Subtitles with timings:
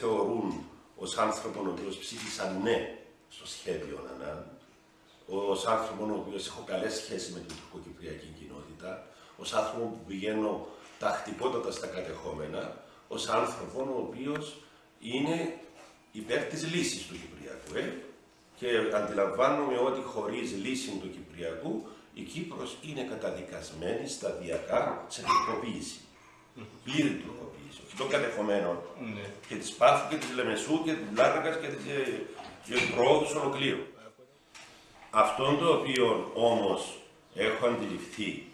[0.00, 0.64] θεωρούν
[0.96, 2.98] ως άνθρωπο ο οποίος ψήφισαν ναι
[3.28, 4.46] στο σχέδιο ΑΝΑΝ,
[5.26, 10.66] ως άνθρωπο ο οποίος έχω καλές σχέσεις με την τουρκοκυπριακή κοινότητα, ως άνθρωπο που πηγαίνω
[10.98, 12.76] τα χτυπότατα στα κατεχόμενα,
[13.08, 14.56] ως άνθρωπο ο οποίος
[15.00, 15.58] είναι
[16.12, 17.76] υπέρ της λύσης του Κυπριακού.
[17.76, 17.92] Ε;
[18.58, 26.00] Και αντιλαμβάνομαι ότι χωρίς λύση του Κυπριακού η Κύπρος είναι καταδικασμένη σταδιακά σε τουρκοποίηση.
[26.84, 27.41] Πλήρη τουρκοποίηση.
[27.92, 28.78] Όχι των κατεχομένων
[29.14, 29.24] Ναι.
[29.48, 32.22] και της Πάφου και της Λεμεσού και της Λάρνακας και της ε,
[32.64, 33.84] και του προόδου ολοκλήρου.
[35.10, 36.98] Αυτό το οποίο όμως
[37.34, 38.46] έχω αντιληφθεί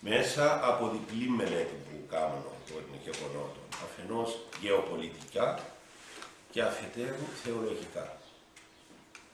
[0.00, 5.58] μέσα από διπλή μελέτη που κάνω των γεγονότων, αφενός γεωπολιτικά
[6.50, 8.16] και αφετέρου θεολογικά.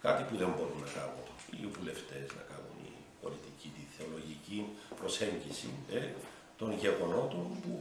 [0.01, 1.27] Κάτι που δεν μπορούν να κάνουν
[1.61, 4.59] οι βουλευτές να κάνουν η πολιτική, τη θεολογική
[5.01, 6.03] προσέγγιση ε,
[6.59, 7.73] των γεγονότων που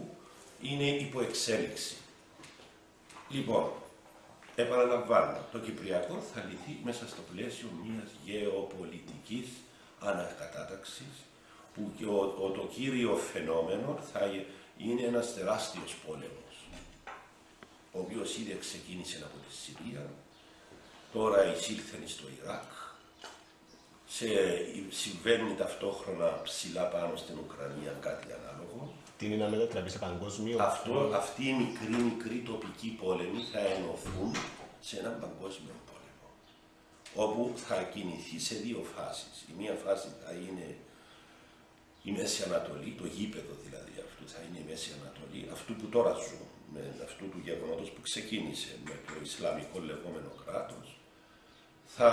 [0.62, 1.96] είναι υπό εξέλιξη.
[3.30, 3.72] Λοιπόν,
[4.56, 9.48] επαναλαμβάνω, το Κυπριακό θα λυθεί μέσα στο πλαίσιο μιας γεωπολιτικής
[10.00, 11.16] ανακατάταξης
[11.74, 14.46] που και ο, ο- το κύριο φαινόμενο θα ε-
[14.78, 16.56] είναι ένας τεράστιος πόλεμος
[17.92, 20.10] ο οποίος ήδη ξεκίνησε από τη Συρία,
[21.14, 22.64] τώρα εισήλθε στο Ιράκ,
[24.16, 24.28] σε,
[24.90, 28.94] συμβαίνει ταυτόχρονα ψηλά πάνω στην Ουκρανία κάτι ανάλογο.
[29.18, 30.58] Τι είναι να μετατραπεί σε παγκόσμιο.
[30.62, 34.32] Αυτό, αυτοί οι μικροί, μικροί τοπικοί πόλεμοι θα ενωθούν
[34.88, 36.28] σε έναν παγκόσμιο πόλεμο,
[37.24, 39.36] όπου θα κινηθεί σε δύο φάσεις.
[39.50, 40.68] Η μία φάση θα είναι
[42.04, 46.14] η Μέση Ανατολή, το γήπεδο δηλαδή αυτού θα είναι η Μέση Ανατολή, αυτού που τώρα
[46.26, 50.88] ζουν, με αυτού του γεγονότος που ξεκίνησε με το Ισλαμικό λεγόμενο κράτος,
[51.86, 52.10] θα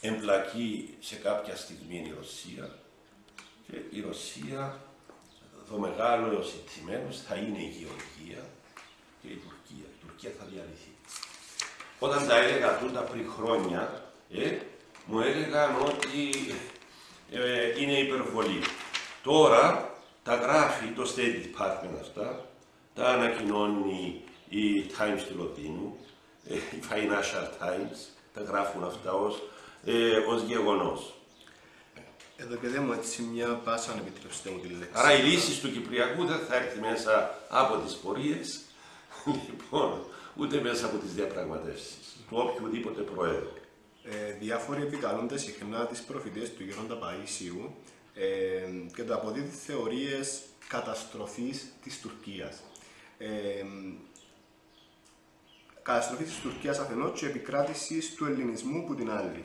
[0.00, 2.78] εμπλακεί σε κάποια στιγμή η Ρωσία
[3.70, 4.80] και η Ρωσία,
[5.70, 8.44] το μεγάλο ζητημένος θα είναι η Γεωργία
[9.22, 9.88] και η Τουρκία.
[9.94, 10.92] Η Τουρκία θα διαλυθεί.
[11.98, 14.58] Όταν τα έλεγα τούτα πριν χρόνια, ε,
[15.06, 16.30] μου έλεγαν ότι
[17.30, 18.60] ε, είναι υπερβολή.
[19.22, 19.92] Τώρα
[20.22, 22.46] τα γράφει το State Department αυτά,
[22.94, 25.98] τα ανακοινώνει η Times του Λονδίνου,
[26.48, 27.98] ε, η Financial Times,
[28.34, 29.42] τα γράφουν αυτά ως,
[29.84, 31.12] ε, ως γεγονός.
[32.36, 34.92] Εδώ και δεν μου έτσι μια πάσα, αν επιτρέψετε μου τη λέξη.
[34.92, 38.60] Άρα η λύση του Κυπριακού δεν θα έρθει μέσα από τις πορείες,
[39.48, 40.04] λοιπόν,
[40.36, 43.58] ούτε μέσα από τις διαπραγματεύσεις του οποιοδήποτε προέδρου.
[44.04, 47.70] Ε, διάφοροι επικαλούνται συχνά τις προφητείες του Γέροντα Παΐσιου
[48.14, 48.26] ε,
[48.94, 52.62] και το αποδίδουν θεωρίες καταστροφής της Τουρκίας.
[53.18, 53.28] Ε,
[55.88, 59.42] καταστροφή της Τουρκίας αφενός και επικράτησης του ελληνισμού που την άλλη.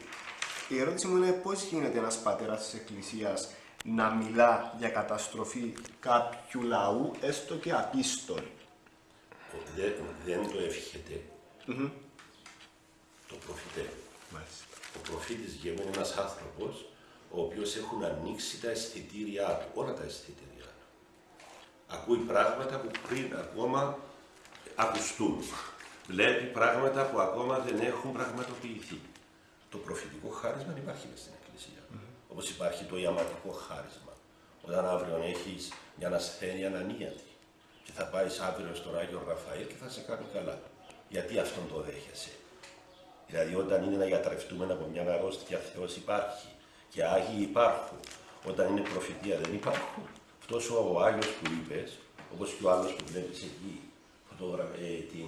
[0.69, 3.49] Η ερώτηση μου είναι πώς γίνεται ένας πατέρας της Εκκλησίας
[3.83, 8.43] να μιλά για καταστροφή κάποιου λαού, έστω και απίστων.
[9.75, 9.93] Δεν,
[10.25, 11.21] δεν το εύχεται,
[13.27, 14.01] το προφητεύει.
[14.33, 14.65] Μάλιστα.
[14.95, 16.85] Ο προφήτης Γέμου είναι ένας άνθρωπος
[17.31, 20.87] ο οποίος έχουν ανοίξει τα αισθητήριά του, όλα τα αισθητήριά του.
[21.87, 23.97] Ακούει πράγματα που πριν ακόμα
[24.75, 25.43] ακουστούν.
[26.07, 28.99] Βλέπει πράγματα που ακόμα δεν έχουν πραγματοποιηθεί.
[29.69, 31.81] Το προφητικό χάρισμα υπάρχει μες στην Εκκλησία.
[32.27, 34.13] Όπως υπάρχει το ιαματικό χάρισμα.
[34.67, 37.29] Όταν αύριο έχεις μια ασθένεια ανανίατη
[37.83, 40.59] και θα πάεις αύριο στον Άγιο Ραφαήλ και θα σε κάνει καλά.
[41.09, 42.29] Γιατί αυτόν το δέχεσαι;
[43.27, 46.47] Δηλαδή όταν είναι να γιατρευτούμε από μια αρρώστια Θεός υπάρχει
[46.89, 47.99] και Άγιοι υπάρχουν.
[48.47, 50.03] Όταν είναι προφητεία δεν υπάρχουν.
[50.39, 51.97] Αυτός ο Άγιος που είπες,
[52.33, 53.81] όπως και ο άλλος που βλέπεις εκεί,
[54.29, 54.63] φωτογρα...
[54.63, 55.27] ε, την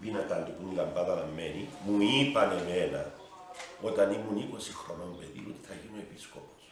[0.00, 3.02] πίνακα του που είναι η λαμπάδα λαμμένη, μου είπαν εμένα
[3.88, 6.62] όταν ήμουν 20 χρονών παιδί ότι θα γίνω επίσκοπος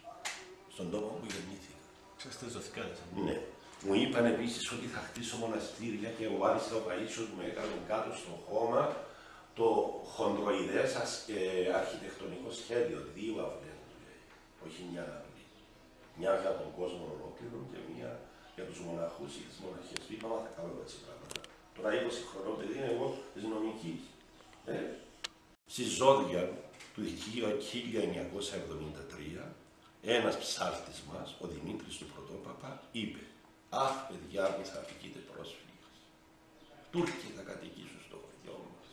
[0.75, 1.79] στον τόπο που γεννήθηκα.
[2.19, 2.99] Ξέρετε, ζωθηκάδες.
[3.27, 3.37] Ναι.
[3.87, 8.11] Μου είπαν επίσης ότι θα χτίσω μοναστήρια και ο Άρης ο Παΐσιος μου έκανε κάτω
[8.21, 8.83] στο χώμα
[9.59, 9.67] το
[10.15, 11.41] χοντροειδές ας- ε,
[11.81, 14.23] αρχιτεκτονικό σχέδιο, δύο αυλές του λέει,
[14.67, 15.45] όχι μια αυλή.
[16.19, 18.11] Μια για τον κόσμο ολόκληρο και μια
[18.57, 19.99] για τους μοναχούς ή τις μοναχές.
[20.05, 21.41] Του είπαμε θα κάνω έτσι πράγματα.
[21.83, 21.97] Τώρα 20
[22.31, 24.01] χρονών παιδί είναι εγώ της νομικής.
[24.67, 24.73] Ε,
[25.67, 26.43] στη ζώδια
[26.95, 29.45] του 1973
[30.03, 33.19] ένας ψάλτης μας, ο Δημήτρης του Πρωτόπαπα, είπε
[33.71, 35.87] «Αχ, παιδιά μου, θα φυγείτε πρόσφυγες.
[36.93, 38.87] Τούρκοι θα κατοικήσουν στο χωριό μας».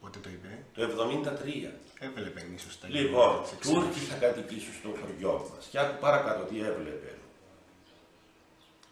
[0.00, 1.72] Πότε το είπε, Το 73.
[1.98, 4.08] έβλεπε ίσως τα Λοιπόν, γεγονότα της Τούρκοι εξέλιξης.
[4.12, 5.62] θα κατοικήσουν στο χωριό μας.
[5.70, 7.10] Και άκου παρακάτω τι έβλεπε.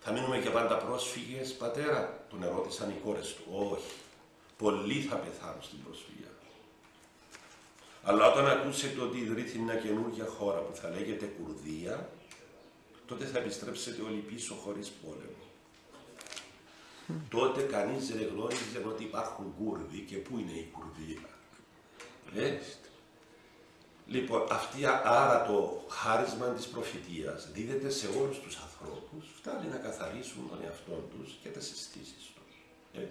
[0.01, 3.43] Θα μείνουμε και πάντα πρόσφυγες, πατέρα, τον ερώτησαν οι κόρες του.
[3.73, 3.93] Όχι.
[4.59, 6.29] Πολλοί θα πεθάνουν στην προσφυγιά.
[8.03, 12.11] Αλλά όταν ακούσετε ότι ιδρύθηκε μια καινούργια χώρα που θα λέγεται Κουρδία,
[13.07, 15.45] τότε θα επιστρέψετε όλοι πίσω χωρίς πόλεμο.
[17.29, 21.29] Τότε κανείς δεν γνώριζε ότι υπάρχουν Κούρδοι και πού είναι η Κουρδία.
[22.35, 22.59] Ε;
[24.11, 30.49] Λοιπόν, αυτή, άρα το χάρισμα της προφητείας δίδεται σε όλους τους ανθρώπους, φτάνει να καθαρίσουν
[30.49, 32.55] τον εαυτό τους και τις αισθήσεις τους.
[33.03, 33.07] Ε;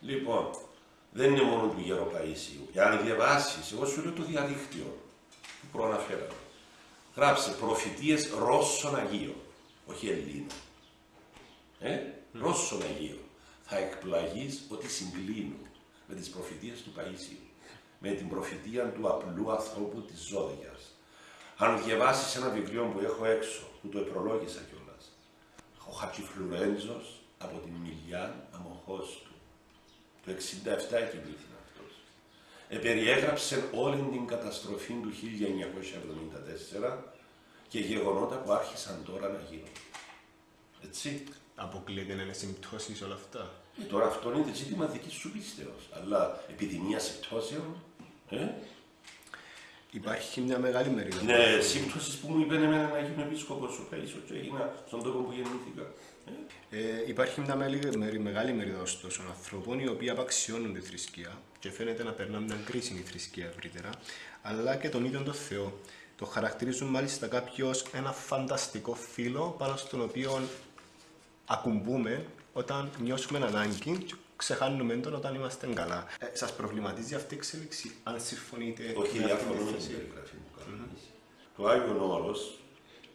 [0.00, 0.50] Λοιπόν,
[1.12, 2.74] δεν είναι μόνο του Γεροπαΐσιου.
[2.74, 4.98] Εάν διαβάσεις, εγώ σου λέω το διαδίκτυο
[5.60, 6.40] που προαναφέραμε.
[7.16, 9.40] Γράψε προφητείες Ρώσων Αγίων,
[9.86, 10.46] όχι Ελλήνων.
[11.80, 11.98] Ε,
[12.32, 13.24] Ρώσων Αγίων.
[13.62, 15.66] Θα εκπλαγείς ότι συγκλίνουν
[16.06, 17.49] με τις προφητείες του Παΐσιου.
[18.02, 20.80] Με την προφητεία του απλού ανθρώπου της Ζώδιας.
[21.56, 25.04] Αν διαβάσεις ένα βιβλίο που έχω έξω, που το επρολόγησα κιόλας.
[25.88, 29.34] Ο Χατζηφλουρέντζος από την Μιλιάν Αμοχώς του.
[30.24, 31.92] Το 67 εκειμήθη αυτός.
[32.68, 36.98] Επεριέγραψε όλη την καταστροφή του 1974
[37.68, 39.80] και γεγονότα που άρχισαν τώρα να γίνονται.
[40.84, 41.24] Έτσι.
[41.54, 43.50] Αποκλείεται να είναι συμπτώσεις όλα αυτά.
[43.80, 45.88] Ε, τώρα αυτό είναι ζήτημα δικής σου πίστεως.
[45.92, 47.82] Αλλά επιδημία συμπτώσεων,
[48.30, 48.36] ε,
[49.92, 51.22] Υπάρχει μια μεγάλη μερίδα.
[51.22, 55.18] ναι, σύμπτωσης που μου είπε εμένα να γίνω επίσκοπος ο Παΐσος και έγινα στον τόπο
[55.18, 55.82] που γεννήθηκα.
[56.70, 61.38] Ε, Ε, υπάρχει μια μεγάλη, μερι- μεγάλη μερίδα ωστόσο ανθρώπων οι οποίοι απαξιώνουν τη θρησκεία
[61.58, 63.90] και φαίνεται να περνά μια κρίση η θρησκεία ευρύτερα,
[64.42, 65.78] αλλά και τον ίδιο τον Θεό.
[66.16, 70.40] Το χαρακτηρίζουν μάλιστα κάποιο ένα φανταστικό φύλλο πάνω στον οποίο
[71.46, 76.06] ακουμπούμε όταν νιώσουμε ανάγκη και ξεχάνουμε τον όταν είμαστε καλά.
[76.20, 79.74] Ε, σας προβληματίζει αυτή η εξέλιξη, αν συμφωνείτε Όχι, με αυτή τη διαφωνώ με την
[79.74, 79.88] θέση.
[79.90, 81.02] περιγραφή που κάνεις.
[81.56, 82.58] Το Άγιον Όρος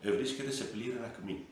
[0.01, 1.45] βρίσκεται σε πλήρη ακμή.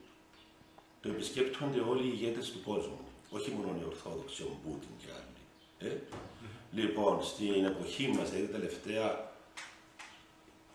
[1.01, 2.99] Το επισκέπτονται όλοι οι ηγέτες του κόσμου.
[3.29, 5.41] Όχι μόνο οι Ορθόδοξοι, ο Πούτιν και άλλοι.
[5.91, 5.97] Ε;
[6.79, 9.07] Λοιπόν, στην εποχή μας, δηλαδή τελευταία,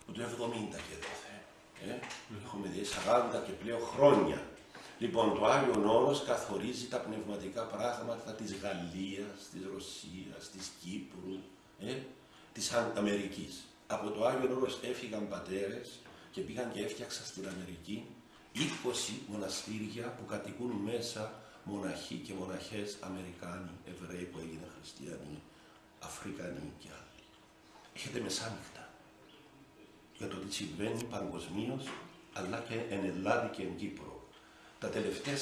[0.07, 1.35] από το 70 και δόθε,
[1.87, 1.93] ε;
[2.45, 4.39] έχουμε δει 40 και πλέον χρόνια.
[4.99, 11.35] Λοιπόν, το Άγιον Όρος καθορίζει τα πνευματικά πράγματα της Γαλλίας, της Ρωσίας, της Κύπρου,
[11.79, 11.95] ε;
[12.53, 13.63] της Αν- Αμερικής.
[13.87, 15.99] Από το Άγιον Όρος έφυγαν πατέρες
[16.31, 18.05] και πήγαν και έφτιαξαν στην Αμερική
[18.53, 25.41] 20 μοναστήρια που κατοικούν μέσα μοναχοί και μοναχές Αμερικάνοι, Εβραίοι που έγιναν χριστιανοί,
[25.99, 27.23] Αφρικανοί και άλλοι.
[27.95, 28.89] Έχετε μεσάνυχτα
[30.17, 31.83] για το τι συμβαίνει παγκοσμίως,
[32.33, 34.18] αλλά και εν Ελλάδα και εν Κύπρο.
[34.79, 35.39] Τα τελευταία 40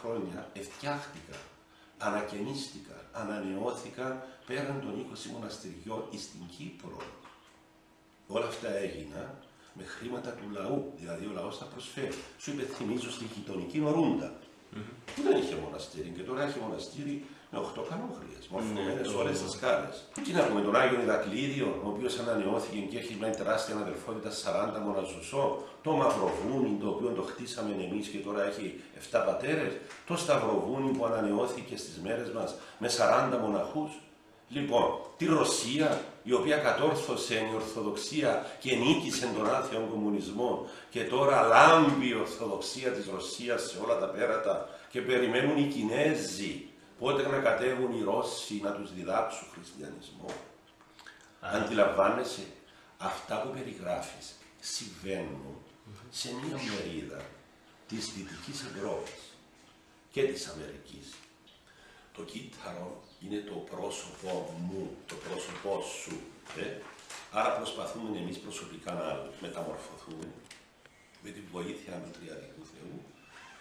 [0.00, 1.40] χρόνια εφτιάχτηκαν,
[1.98, 6.96] ανακαινίστηκαν, ανανεώθηκαν πέραν των 20 μοναστηριών εις την Κύπρο.
[8.26, 9.30] Όλα αυτά έγιναν
[9.72, 12.18] με χρήματα του λαού, δηλαδή ο λαός τα προσφέρει.
[12.38, 14.32] Σου υπενθυμίζω στη γειτονική Ορούντα,
[15.14, 19.94] που δεν είχε μοναστήρι και τώρα έχει μοναστήρι με 8 κανόχριες, μορφωμένες όλες τις σκάλες.
[20.24, 24.80] Τι να πούμε, τον Άγιο Ηρακλήδιο, ο οποίος ανανεώθηκε και έχει μια τεράστια αδελφότητα 40
[24.86, 28.80] μοναζουσό, το Μαυροβούνι, το οποίο το χτίσαμε εμείς και τώρα έχει
[29.10, 29.72] 7 πατέρες,
[30.06, 33.90] το Σταυροβούνι που ανανεώθηκε στις μέρες μας με 40 μοναχούς.
[34.50, 34.84] Λοιπόν,
[35.16, 42.08] τη Ρωσία, η οποία κατόρθωσε η Ορθοδοξία και νίκησε τον άθεο κομμουνισμό και τώρα λάμπει
[42.08, 46.67] η Ορθοδοξία της Ρωσίας σε όλα τα πέρατα και περιμένουν οι Κινέζοι
[46.98, 50.30] πότε να κατέβουν οι Ρώσοι να τους διδάξουν χριστιανισμό.
[51.40, 52.46] Αντιλαμβάνεσαι,
[52.98, 55.56] αυτά που περιγράφεις συμβαίνουν
[56.10, 57.20] σε μία μερίδα
[57.88, 59.22] της Δυτικής Ευρώπης
[60.10, 61.14] και της Αμερικής.
[62.16, 66.20] Το κύτταρο είναι το πρόσωπό μου, το πρόσωπό σου.
[66.60, 66.80] Ε;
[67.32, 70.28] Άρα προσπαθούμε εμείς προσωπικά να μεταμορφωθούμε
[71.22, 73.02] με τη βοήθεια του Τριαδικού Θεού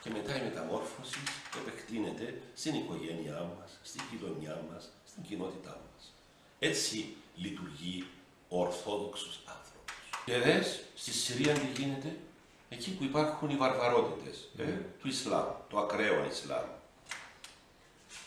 [0.08, 1.20] και μετά η μεταμόρφωση
[1.62, 6.14] επεκτείνεται στην οικογένειά μας, στην κοινωνιά μας, στην κοινότητά μας.
[6.60, 8.08] Έτσι λειτουργεί
[8.50, 9.96] ο Ορθόδοξος άνθρωπος.
[10.26, 12.18] Και δες, στη Συρία τι γίνεται,
[12.70, 14.64] εκεί που υπάρχουν οι βαρβαρότητες ε,
[15.00, 16.68] του Ισλάμ, το ακραίο Ισλάμ.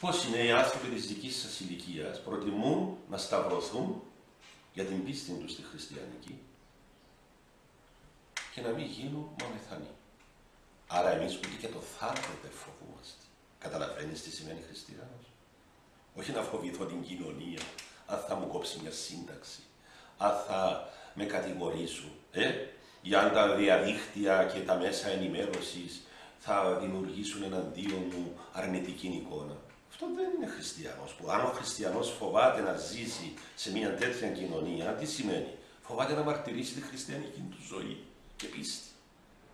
[0.01, 4.03] Πώς είναι οι άνθρωποι της δικής σας ηλικίας προτιμούν να σταυρωθούν
[4.73, 6.39] για την πίστη τους στη χριστιανική
[8.55, 9.91] και να μην γίνουν μαμεθανοί.
[10.93, 13.23] Άρα εμείς ούτε και το θάνατο δεν φοβούμαστε.
[13.59, 15.25] Καταλαβαίνεις τι σημαίνει χριστιανός.
[16.15, 17.61] Όχι να φοβηθώ την κοινωνία,
[18.07, 19.61] αν θα μου κόψει μια σύνταξη,
[20.19, 22.51] αν θα με κατηγορήσουν, ε,
[23.03, 26.03] για αν τα διαδίκτυα και τα μέσα ενημέρωσης
[26.39, 29.57] θα δημιουργήσουν εναντίον μου αρνητική εικόνα.
[29.91, 31.15] Αυτό δεν είναι χριστιανός.
[31.15, 36.23] Που αν ο χριστιανός φοβάται να ζήσει σε μια τέτοια κοινωνία, τι σημαίνει; Φοβάται να
[36.23, 38.05] μαρτυρήσει τη χριστιανική του ζωή
[38.37, 38.89] και πίστη.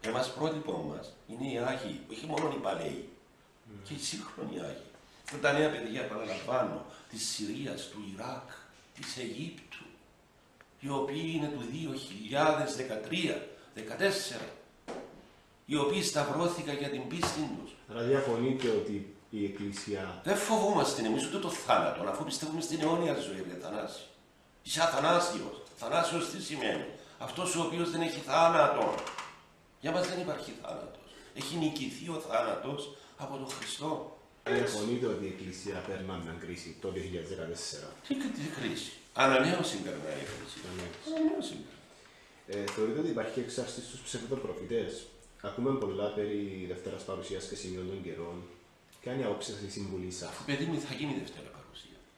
[0.07, 3.09] Εμάς πρότυπο μας είναι οι Άγιοι, όχι μόνο οι παλαιοί,
[3.85, 4.91] και οι σύγχρονοι Άγιοι.
[5.25, 8.51] Αυτά τα νέα παιδιά, επαναλαμβάνω, της Συρίας, του Ιράκ,
[8.95, 9.85] της Αιγύπτου,
[10.81, 11.65] οι οποίοι είναι του
[13.75, 14.41] 2013-2014,
[15.65, 17.75] οι οποίοι σταυρώθηκαν για την πίστη τους.
[17.91, 20.21] Άρα διαφωνείτε ότι η Εκκλησία.
[20.25, 24.03] Δεν φοβόμαστε εμείς ούτε το θάνατο, αφού πιστεύουμε στην αιώνια ζωή, ρε Θανάση.
[24.63, 25.63] Είσαι αθανάσιος.
[25.77, 26.85] Θανάσιος τι σημαίνει;
[27.19, 28.95] Αυτός ο οποίος δεν έχει θάνατο.
[29.87, 31.05] Για μας δεν υπάρχει θάνατος.
[31.40, 32.81] Έχει νικηθεί ο θάνατος
[33.25, 33.90] από τον Χριστό.
[34.57, 37.88] Διαφωνείτε ότι η Εκκλησία περνά μια κρίση το 2014.
[38.07, 38.93] Τι, τι κρίση.
[39.25, 40.57] Ανανέωση περνάει η κρίση.
[41.09, 41.85] Ανανέωση περνάει.
[42.55, 44.93] Ε, θεωρείτε ότι υπάρχει εξάρτηση στους ψευδοπροφητές;
[45.49, 48.37] Ακούμε πολλά περί Δευτέρας Παρουσίας και Σημείων των Καιρών.
[49.00, 51.66] Ποια είναι η άποψη σας, η συμβουλή σας; Παιδί μου θα γίνει Δευτέρα παρουσία.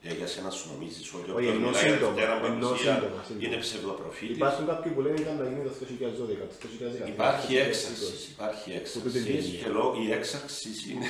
[0.09, 2.95] Ε, για σένα σου νομίζεις ότι Όχι, όποιος ενώ μιλάει για σύντομα, Δευτέρα ενώ παρουσία
[2.95, 3.45] σύντομα, σύντομα.
[3.47, 4.37] είναι ψευδοπροφήτης.
[4.37, 6.69] Υπάρχουν κάποιοι που λένε ήταν να γίνει το 2012, το
[7.05, 7.09] 2013.
[7.17, 7.67] Υπάρχει το 2020.
[7.69, 8.31] έξαρση.
[8.37, 9.01] Υπάρχει Που έξαρση.
[9.05, 9.51] τούτη βγαίνει.
[9.63, 11.09] Και λόγω η έξαρση είναι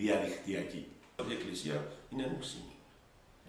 [0.00, 0.82] διαδικτυακή.
[1.30, 1.76] Η Εκκλησία
[2.12, 2.74] είναι νουσίνη.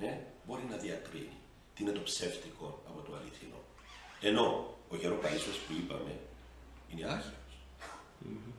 [0.07, 0.11] Ε,
[0.45, 1.37] μπορεί να διακρίνει
[1.73, 3.59] τι είναι το ψεύτικο από το αληθινό.
[4.29, 4.45] Ενώ
[4.91, 6.13] ο γεροπαΐσιος που είπαμε
[6.91, 7.33] είναι άγιος.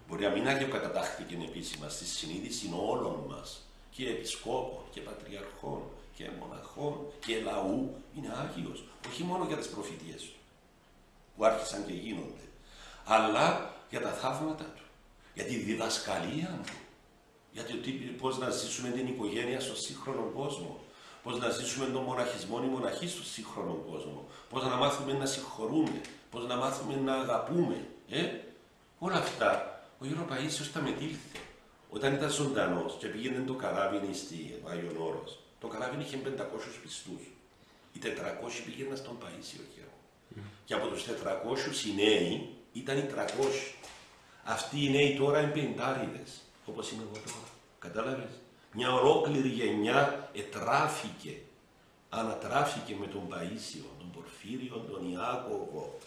[0.08, 3.48] Μπορεί να μην αγιοκατατάχθηκε επίσημα στη συνείδηση όλων μας
[3.90, 5.82] και επισκόπων και πατριαρχών
[6.20, 6.94] και μοναχών
[7.26, 8.84] και λαού είναι άγιος.
[9.08, 10.38] Όχι μόνο για τις προφητείες του
[11.36, 12.44] που άρχισαν και γίνονται,
[13.04, 14.82] αλλά για τα θαύματα του,
[15.34, 16.72] για τη διδασκαλία του,
[17.52, 20.80] για το τι, πώς να ζήσουμε την οικογένεια στο σύγχρονο κόσμο,
[21.22, 26.00] πώς να ζήσουμε τον μοναχισμό ή μοναχή στο σύγχρονο κόσμο, πώς να μάθουμε να συγχωρούμε,
[26.30, 27.86] πώς να μάθουμε να αγαπούμε.
[28.08, 28.24] Ε;
[28.98, 31.38] Όλα αυτά ο Γέρο Παΐσιος τα μετήλθε.
[31.90, 36.28] Όταν ήταν ζωντανός και πήγαινε το καράβι στη Άγιον Όρος, το καράβι είχε 500
[36.82, 37.22] πιστούς.
[37.92, 39.96] Οι 400 πήγαιναν στον Παΐσιο Γέρο.
[40.64, 43.74] Και από τους 400 οι νέοι ήταν οι 300.
[44.44, 47.48] Αυτοί οι νέοι τώρα είναι πεντάριδες, όπως είμαι εγώ τώρα.
[47.78, 48.30] Κατάλαβες;
[48.72, 51.38] Μια ολόκληρη γενιά ετράφηκε,
[52.08, 55.98] ανατράφηκε με τον Παΐσιο, τον Πορφύριο, τον Ιάκωβο.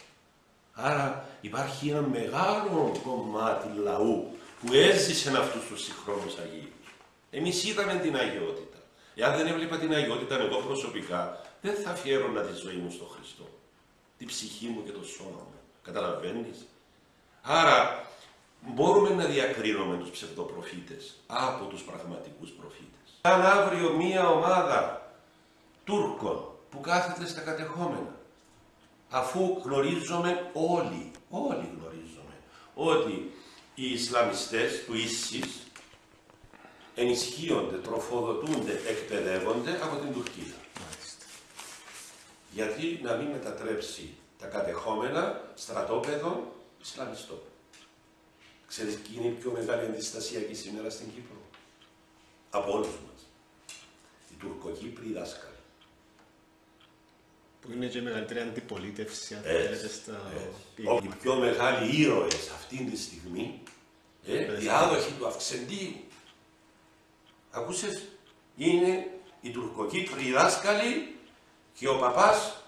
[0.73, 6.87] Άρα υπάρχει ένα μεγάλο κομμάτι λαού που έζησε αυτούς τους συγχρόνους Αγίους.
[7.31, 8.77] Εμείς είδαμε την αγιότητα.
[9.15, 13.47] Εάν δεν έβλεπα την αγιότητα εγώ προσωπικά, δεν θα αφιέρωνα τη ζωή μου στον Χριστό.
[14.17, 15.59] Τη ψυχή μου και το σώμα μου.
[15.83, 16.65] Καταλαβαίνεις;
[17.41, 18.05] Άρα
[18.61, 23.19] μπορούμε να διακρίνουμε τους ψευδοπροφήτες από τους πραγματικούς προφήτες.
[23.21, 25.11] Αν αύριο μία ομάδα
[25.83, 28.15] Τούρκων που κάθεται στα κατεχόμενα
[29.09, 32.33] αφού γνωρίζουμε όλοι, όλοι γνωρίζουμε,
[32.73, 33.31] ότι
[33.75, 35.63] οι Ισλαμιστές του ίσης
[36.95, 40.53] ενισχύονται, τροφοδοτούνται, εκπαιδεύονται από την Τουρκία.
[40.79, 41.25] Μάλιστα.
[42.51, 47.41] Γιατί να μην μετατρέψει τα κατεχόμενα στρατόπεδο Ισλαμιστών.
[48.67, 51.37] Ξέρεις ποιοι είναι η πιο μεγάλη αντιστασιακή σήμερα στην Κύπρο;
[52.49, 53.27] Από όλους μας.
[54.31, 55.51] Οι Τουρκοκύπροι δάσκαλοι.
[57.61, 60.31] Που είναι και η μεγαλύτερη αντιπολίτευση, αν Έτσι, θέλετε, στα...
[60.33, 61.05] έτσι.
[61.07, 63.61] Οι πιο μεγάλοι ήρωες αυτή τη στιγμή,
[64.27, 64.59] ε, Πες.
[64.59, 65.95] διάδοχοι του Αυξεντίου.
[67.55, 68.07] Ακούσες,
[68.57, 69.07] είναι
[69.41, 71.15] οι Τουρκοκύπροι δάσκαλοι
[71.73, 72.63] και ο παπάς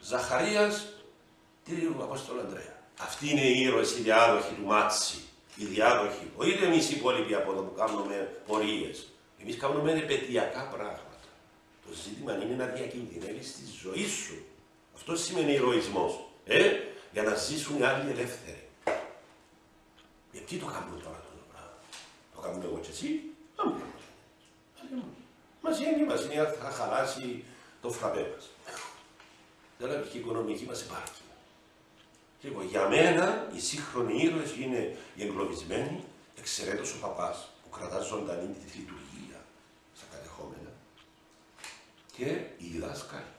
[0.00, 0.86] Ζαχαρίας
[1.64, 2.74] του Απόστολου Ανδρέας.
[2.98, 5.22] Αυτοί είναι οι ήρωες, οι διάδοχοι του Μάτσι.
[5.56, 6.30] Οι διάδοχοι.
[6.36, 9.08] Όχι εμείς οι υπόλοιποι από εδώ που κάνουμε πορείες.
[9.40, 11.18] Εμείς κάνουμε επαιτειακά πράγματα.
[11.86, 14.44] Το ζήτημα είναι να διακινδυνεύεις τη ζωή σου.
[14.94, 16.28] Αυτό σημαίνει ηρωισμός.
[16.44, 16.70] Ε,
[17.12, 18.68] για να ζήσουν οι άλλοι ελεύθεροι.
[20.32, 21.78] Γιατί το κάνουμε τώρα αυτό το πράγμα;
[22.34, 23.33] Το κάνουμε εγώ και εσύ;
[25.64, 26.04] Να μην κάνουμε.
[26.04, 27.44] Μας είναι, μας είναι, θα χαλάσει
[27.82, 28.50] το φραπέ μας.
[29.78, 31.22] Δηλαδή και η οικονομική μας υπάρχει.
[32.40, 36.04] Και εγώ, για μένα οι σύγχρονοι ήρωες είναι οι εγκλωβισμένοι,
[36.38, 39.38] εξαιρέτως ο παπάς που κρατάς ζωντανή τη λειτουργία
[39.96, 40.70] στα κατεχόμενα
[42.16, 42.26] και
[42.58, 43.32] οι διδάσκαλοι.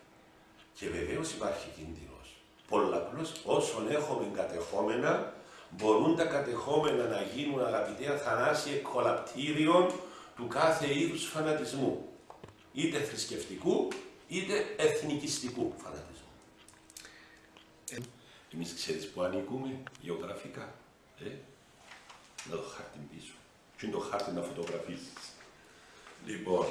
[0.73, 2.35] Και βεβαίως υπάρχει κίνδυνος.
[2.69, 5.33] Πολλαπλώς όσων έχουμε κατεχόμενα,
[5.69, 9.91] μπορούν τα κατεχόμενα να γίνουν αγαπητέ Αθανάση εκκολαπτήριων
[10.35, 12.14] του κάθε είδους φανατισμού.
[12.75, 13.87] Είτε θρησκευτικού,
[14.27, 16.27] είτε εθνικιστικού φανατισμού.
[17.89, 17.97] Ε.
[18.53, 20.75] Εμείς ξέρεις που ανήκουμε γεωγραφικά.
[21.19, 21.29] Ε;
[22.49, 23.33] Να το χάρτη πίσω.
[23.77, 25.13] Τι είναι το χάρτη να φωτογραφίσεις;
[26.25, 26.65] Λοιπόν,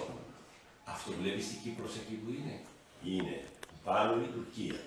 [0.85, 2.61] αυτό βλέπεις η Κύπρος εκεί που είναι;
[3.05, 3.45] Είναι
[3.85, 4.81] πάνω η τουρκια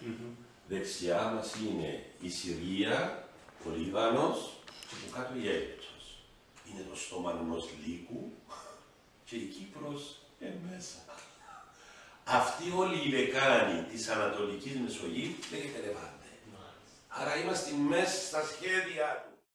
[0.68, 3.28] Δεξιά μας είναι η Συρία,
[3.68, 6.18] ο Λίβανος και από κάτω η Αίγυπτος.
[6.70, 8.32] Είναι το στόμα ενός λύκου
[9.26, 10.98] και η Κύπρος είναι μέσα.
[12.24, 16.16] Αυτή όλη η λεκάνη της Ανατολικής Μεσογείου λέγεται Λεβάντε.
[17.08, 19.27] Άρα είμαστε μέσα στα σχέδια